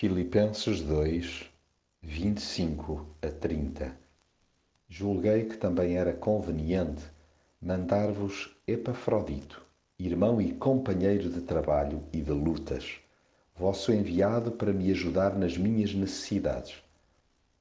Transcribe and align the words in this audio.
Filipenses 0.00 0.80
2, 0.80 1.44
25 2.00 3.06
a 3.20 3.28
30 3.28 3.94
Julguei 4.88 5.44
que 5.44 5.58
também 5.58 5.98
era 5.98 6.14
conveniente 6.14 7.02
mandar-vos 7.60 8.50
Epafrodito, 8.66 9.60
irmão 9.98 10.40
e 10.40 10.54
companheiro 10.54 11.28
de 11.28 11.42
trabalho 11.42 12.02
e 12.14 12.22
de 12.22 12.30
lutas, 12.30 12.96
vosso 13.54 13.92
enviado 13.92 14.52
para 14.52 14.72
me 14.72 14.90
ajudar 14.90 15.36
nas 15.36 15.58
minhas 15.58 15.92
necessidades. 15.92 16.82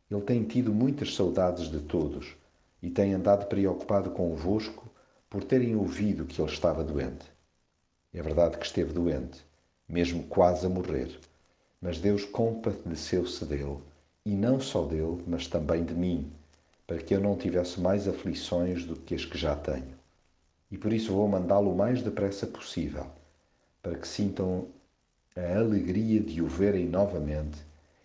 Ele 0.09 0.21
tem 0.21 0.41
tido 0.45 0.73
muitas 0.73 1.13
saudades 1.15 1.69
de 1.69 1.81
todos 1.81 2.37
e 2.81 2.89
tem 2.89 3.13
andado 3.13 3.47
preocupado 3.47 4.11
convosco 4.11 4.89
por 5.29 5.43
terem 5.43 5.75
ouvido 5.75 6.25
que 6.25 6.41
ele 6.41 6.49
estava 6.49 6.85
doente. 6.85 7.25
É 8.13 8.21
verdade 8.21 8.57
que 8.57 8.65
esteve 8.65 8.93
doente, 8.93 9.45
mesmo 9.89 10.23
quase 10.23 10.65
a 10.65 10.69
morrer 10.69 11.19
mas 11.81 11.97
Deus 11.97 12.25
compadeceu-se 12.25 13.45
dele, 13.45 13.77
e 14.25 14.35
não 14.35 14.59
só 14.59 14.85
dele, 14.85 15.23
mas 15.25 15.47
também 15.47 15.83
de 15.83 15.93
mim, 15.93 16.31
para 16.85 16.97
que 16.97 17.15
eu 17.15 17.21
não 17.21 17.37
tivesse 17.37 17.79
mais 17.79 18.07
aflições 18.07 18.83
do 18.83 18.95
que 18.95 19.15
as 19.15 19.23
que 19.23 19.37
já 19.37 19.55
tenho. 19.55 19.97
E 20.69 20.77
por 20.77 20.91
isso 20.91 21.13
vou 21.13 21.27
mandá-lo 21.27 21.71
o 21.71 21.77
mais 21.77 22.01
depressa 22.01 22.45
possível, 22.45 23.07
para 23.81 23.95
que 23.95 24.07
sintam 24.07 24.67
a 25.35 25.57
alegria 25.57 26.19
de 26.19 26.41
o 26.41 26.47
verem 26.47 26.85
novamente 26.85 27.57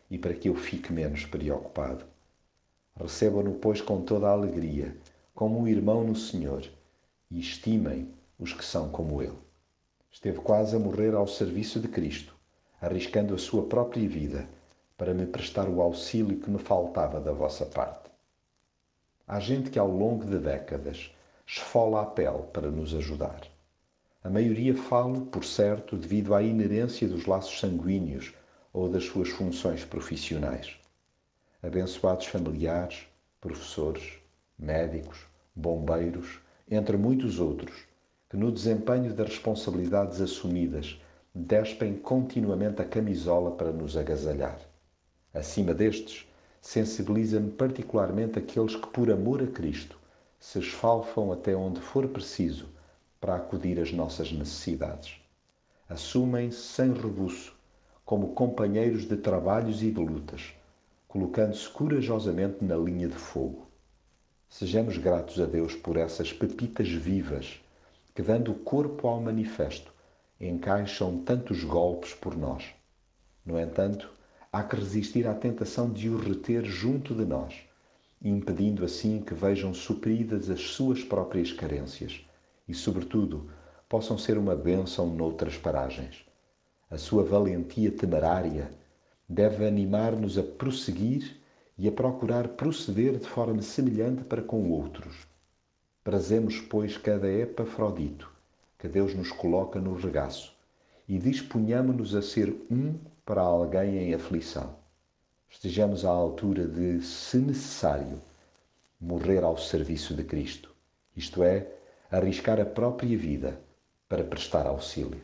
e 0.08 0.16
para 0.16 0.34
que 0.34 0.48
eu 0.48 0.54
fique 0.54 0.92
menos 0.92 1.26
preocupado. 1.26 2.04
Recebam-no, 2.94 3.54
pois, 3.54 3.80
com 3.80 4.02
toda 4.02 4.28
a 4.28 4.32
alegria, 4.32 4.96
como 5.34 5.58
um 5.58 5.66
irmão 5.66 6.04
no 6.04 6.14
Senhor, 6.14 6.64
e 7.28 7.40
estimem 7.40 8.08
os 8.38 8.52
que 8.52 8.64
são 8.64 8.88
como 8.88 9.20
ele. 9.20 9.38
Esteve 10.12 10.38
quase 10.38 10.76
a 10.76 10.78
morrer 10.78 11.12
ao 11.12 11.26
serviço 11.26 11.80
de 11.80 11.88
Cristo 11.88 12.33
arriscando 12.84 13.34
a 13.34 13.38
sua 13.38 13.64
própria 13.64 14.06
vida 14.06 14.46
para 14.96 15.14
me 15.14 15.24
prestar 15.26 15.68
o 15.68 15.80
auxílio 15.80 16.38
que 16.38 16.50
me 16.50 16.58
faltava 16.58 17.18
da 17.18 17.32
vossa 17.32 17.64
parte. 17.64 18.10
Há 19.26 19.40
gente 19.40 19.70
que 19.70 19.78
ao 19.78 19.88
longo 19.88 20.26
de 20.26 20.38
décadas 20.38 21.10
esfola 21.46 22.02
a 22.02 22.06
pele 22.06 22.42
para 22.52 22.70
nos 22.70 22.94
ajudar. 22.94 23.40
A 24.22 24.28
maioria 24.28 24.76
falo, 24.76 25.22
por 25.22 25.44
certo, 25.44 25.96
devido 25.96 26.34
à 26.34 26.42
inerência 26.42 27.08
dos 27.08 27.24
laços 27.24 27.58
sanguíneos 27.58 28.34
ou 28.72 28.88
das 28.88 29.04
suas 29.04 29.30
funções 29.30 29.84
profissionais. 29.84 30.76
Abençoados 31.62 32.26
familiares, 32.26 33.06
professores, 33.40 34.18
médicos, 34.58 35.18
bombeiros, 35.56 36.38
entre 36.70 36.96
muitos 36.96 37.38
outros, 37.38 37.74
que 38.28 38.36
no 38.36 38.52
desempenho 38.52 39.14
das 39.14 39.28
responsabilidades 39.28 40.20
assumidas 40.20 41.00
despem 41.36 41.96
continuamente 41.96 42.80
a 42.80 42.84
camisola 42.84 43.50
para 43.50 43.72
nos 43.72 43.96
agasalhar. 43.96 44.56
Acima 45.34 45.74
destes, 45.74 46.28
sensibiliza-me 46.62 47.50
particularmente 47.50 48.38
aqueles 48.38 48.76
que, 48.76 48.86
por 48.86 49.10
amor 49.10 49.42
a 49.42 49.46
Cristo, 49.48 49.98
se 50.38 50.60
esfalfam 50.60 51.32
até 51.32 51.56
onde 51.56 51.80
for 51.80 52.06
preciso 52.06 52.68
para 53.20 53.34
acudir 53.34 53.80
às 53.80 53.90
nossas 53.90 54.30
necessidades. 54.30 55.16
Assumem-se 55.88 56.58
sem 56.58 56.92
rebuço 56.92 57.52
como 58.04 58.34
companheiros 58.34 59.04
de 59.04 59.16
trabalhos 59.16 59.82
e 59.82 59.90
de 59.90 60.00
lutas, 60.00 60.54
colocando-se 61.08 61.68
corajosamente 61.68 62.64
na 62.64 62.76
linha 62.76 63.08
de 63.08 63.16
fogo. 63.16 63.66
Sejamos 64.48 64.98
gratos 64.98 65.40
a 65.40 65.46
Deus 65.46 65.74
por 65.74 65.96
essas 65.96 66.32
pepitas 66.32 66.88
vivas 66.88 67.60
que, 68.14 68.22
dando 68.22 68.54
corpo 68.54 69.08
ao 69.08 69.20
manifesto, 69.20 69.93
encaixam 70.40 71.18
tantos 71.18 71.62
golpes 71.62 72.12
por 72.12 72.36
nós. 72.36 72.64
No 73.44 73.58
entanto, 73.58 74.10
há 74.52 74.62
que 74.62 74.76
resistir 74.76 75.26
à 75.26 75.34
tentação 75.34 75.90
de 75.90 76.08
o 76.08 76.18
reter 76.18 76.64
junto 76.64 77.14
de 77.14 77.24
nós, 77.24 77.54
impedindo 78.22 78.84
assim 78.84 79.20
que 79.20 79.34
vejam 79.34 79.72
supridas 79.72 80.50
as 80.50 80.60
suas 80.60 81.04
próprias 81.04 81.52
carências 81.52 82.24
e, 82.66 82.74
sobretudo, 82.74 83.50
possam 83.88 84.18
ser 84.18 84.38
uma 84.38 84.56
bênção 84.56 85.06
noutras 85.06 85.56
paragens. 85.56 86.24
A 86.90 86.98
sua 86.98 87.22
valentia 87.22 87.90
temerária 87.90 88.70
deve 89.28 89.66
animar-nos 89.66 90.36
a 90.38 90.42
prosseguir 90.42 91.40
e 91.78 91.88
a 91.88 91.92
procurar 91.92 92.48
proceder 92.48 93.18
de 93.18 93.26
forma 93.26 93.62
semelhante 93.62 94.24
para 94.24 94.42
com 94.42 94.70
outros. 94.70 95.26
Prazemos, 96.02 96.60
pois, 96.60 96.96
cada 96.96 97.30
Epafrodito 97.30 98.33
que 98.84 98.88
Deus 98.90 99.14
nos 99.14 99.32
coloca 99.32 99.80
no 99.80 99.94
regaço 99.94 100.54
e 101.08 101.16
disponhamos-nos 101.16 102.14
a 102.14 102.20
ser 102.20 102.54
um 102.70 102.98
para 103.24 103.40
alguém 103.40 103.96
em 103.96 104.12
aflição. 104.12 104.76
Estejamos 105.48 106.04
à 106.04 106.10
altura 106.10 106.66
de, 106.66 107.00
se 107.00 107.38
necessário, 107.38 108.20
morrer 109.00 109.42
ao 109.42 109.56
serviço 109.56 110.12
de 110.12 110.22
Cristo, 110.22 110.70
isto 111.16 111.42
é, 111.42 111.66
arriscar 112.10 112.60
a 112.60 112.66
própria 112.66 113.16
vida 113.16 113.58
para 114.06 114.22
prestar 114.22 114.66
auxílio. 114.66 115.22